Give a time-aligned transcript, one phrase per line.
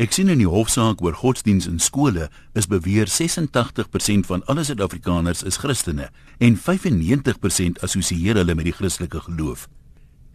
[0.00, 5.42] Ek sien in die hofsaak oor godsdiens in skole is beweer 86% van alle Suid-Afrikaners
[5.44, 6.06] is Christene
[6.40, 9.66] en 95% assosieer hulle met die Christelike geloof.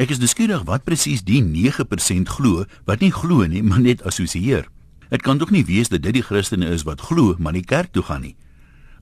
[0.00, 4.64] Ek is nuuskierig wat presies die 9% glo wat nie glo nie, maar net assosieer.
[5.10, 7.92] Dit kan tog nie wees dat dit die Christene is wat glo, maar nie kerk
[7.92, 8.38] toe gaan nie.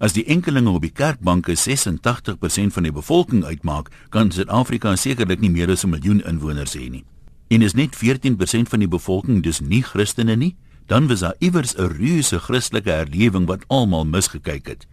[0.02, 5.54] As die enkelinge op die kerkbanke 86% van die bevolking uitmaak, kan Suid-Afrika sekerlik nie
[5.54, 7.04] meer as 'n miljoen inwoners hê nie
[7.48, 10.56] en is net 14% van die bevolking dus nie Christene nie,
[10.86, 14.86] dan was daar iewers 'n reuse Christelike herlewing wat almal misgekyk het.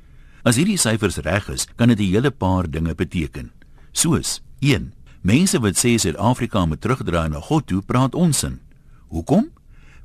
[0.43, 3.51] As hierdie syfers reg is, kan dit 'n hele paar dinge beteken.
[3.91, 4.93] Soos 1.
[5.21, 8.59] Mense wat sê Suid-Afrika moet terugdraai na God toe, praat onsin.
[9.07, 9.49] Hoekom?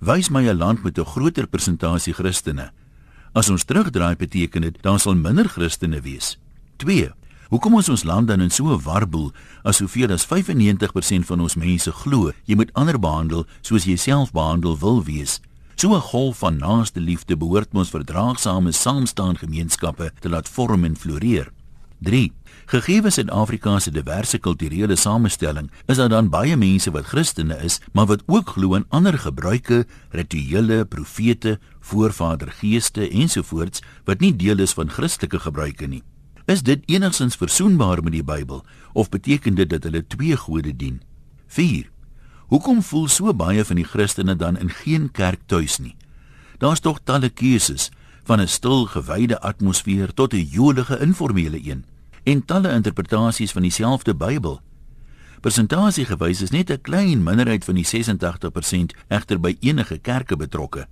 [0.01, 2.73] Wys my 'n land met 'n groter persentasie Christene.
[3.33, 6.39] As ons terugdraai, beteken dit dan sal minder Christene wees.
[6.77, 7.12] 2.
[7.51, 9.33] Hoekom ons ons land dan in so 'n warboel
[9.65, 14.31] as soveel as 95% van ons mense glo jy moet ander behandel soos jy self
[14.31, 15.41] behandel wil wees?
[15.75, 20.97] So 'n golf van naaste liefde behoort ons verdraagsame saamstaan gemeenskappe te laat vorm en
[20.97, 21.51] floreer.
[21.98, 22.33] 3.
[22.67, 28.07] Gegee Suid-Afrika se diverse kulturele samestelling, is daar dan baie mense wat Christene is, maar
[28.07, 34.89] wat ook glo in ander gebruike, rituele, profete, voorvadergeeste ensovoorts wat nie deel is van
[34.89, 36.03] Christelike gebruike nie.
[36.51, 41.03] Is dit enigstens versoenbaar met die Bybel of beteken dit dat hulle twee gode dien?
[41.47, 41.91] 4.
[42.51, 45.95] Hoekom voel so baie van die Christene dan in geen kerk tuis nie?
[46.59, 47.91] Daar's tog talle keuses
[48.27, 51.84] van 'n stil gewyde atmosfeer tot 'n jolige informele een
[52.25, 54.61] en talle interpretasies van dieselfde Bybel.
[55.41, 60.89] Persentasie gewys is net 'n klein minderheid van die 86% egter by enige kerke betrokke.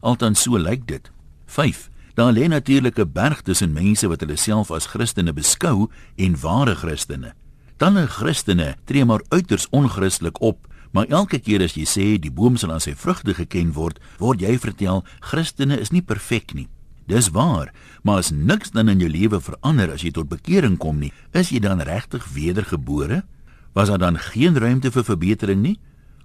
[0.00, 1.10] Althans so lyk dit.
[1.46, 1.90] 5.
[2.16, 6.74] Daar lê natuurlik 'n berg tussen mense wat hulle self as Christene beskou en ware
[6.74, 7.34] Christene.
[7.76, 12.56] Talle Christene tree maar uiters onchristelik op, maar elke keer as jy sê die boom
[12.56, 16.68] sal aan sy vrugte geken word, word jy vertel Christene is nie perfek nie.
[17.06, 20.98] Dis waar, maar as niks dan in jou lewe verander as jy tot bekering kom
[20.98, 23.24] nie, is jy dan regtig wedergebore?
[23.72, 25.78] Was daar dan geen ruimte vir verbetering nie?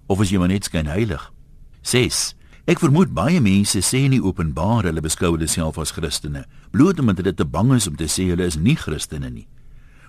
[0.07, 1.31] Of is jy maar net skyn heilig?
[1.81, 2.35] 6.
[2.69, 7.17] Ek vermoed baie mense sê nie openbaar hulle beskou hulle self as Christene, bloot omdat
[7.17, 9.47] hulle te bang is om te sê hulle is nie Christene nie.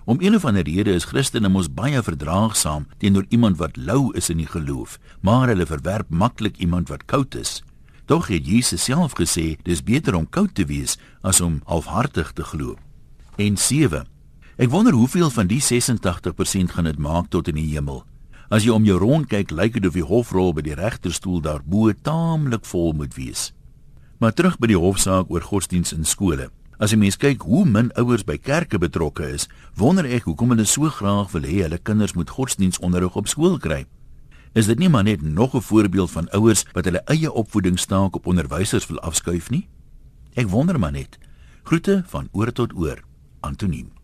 [0.05, 4.29] Om een of ander rede is Christene mos baie verdraagsaam teenoor iemand wat lou is
[4.29, 7.63] in die geloof, maar hulle verwerp maklik iemand wat koud is.
[8.05, 12.45] Tog het Jesus self gesê dis beter om koud te wees as om halfhartig te
[12.45, 12.77] glo.
[13.41, 14.05] En 7.
[14.61, 18.05] Ek wonder hoeveel van die 86% gaan dit maak tot in die hemel.
[18.53, 21.87] As jy om jou rond kyk, lyk dit of die hofrol by die regterstoel daarbo
[22.05, 23.47] taamlik vol moet wees.
[24.21, 26.51] Maar terug by die hofsaak oor godsdiens in skole.
[26.77, 29.47] As jy mens kyk hoe min ouers by kerke betrokke is,
[29.81, 33.87] wonder ek hoekom hulle so graag wil hê hulle kinders moet godsdiensonderrig op skool kry.
[34.53, 38.27] Is dit nie maar net nog 'n voorbeeld van ouers wat hulle eie opvoedingsstaak op
[38.27, 39.69] onderwysers wil afskuif nie?
[40.37, 41.19] Ek wonder maar net.
[41.65, 43.01] Groete van oor tot oor.
[43.41, 44.02] Antoniem